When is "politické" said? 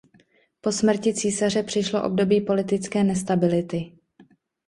2.41-3.03